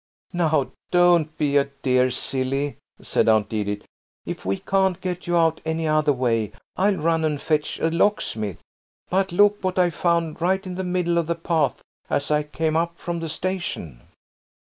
"Now 0.33 0.71
don't 0.89 1.37
be 1.37 1.57
a 1.57 1.65
dear 1.65 2.09
silly," 2.09 2.77
said 3.03 3.29
Aunt 3.29 3.53
Edith. 3.53 3.85
"If 4.25 4.47
we 4.47 4.57
can't 4.57 4.99
get 4.99 5.27
you 5.27 5.37
out 5.37 5.61
any 5.63 5.87
other 5.87 6.11
way 6.11 6.53
I'll 6.75 6.95
run 6.95 7.23
and 7.23 7.39
fetch 7.39 7.79
a 7.79 7.91
locksmith. 7.91 8.63
But 9.11 9.31
look 9.31 9.63
what 9.63 9.77
I 9.77 9.91
found 9.91 10.41
right 10.41 10.65
in 10.65 10.73
the 10.73 10.83
middle 10.83 11.19
of 11.19 11.27
the 11.27 11.35
path 11.35 11.83
as 12.09 12.31
I 12.31 12.41
came 12.41 12.75
up 12.75 12.97
from 12.97 13.19
the 13.19 13.29
station." 13.29 14.01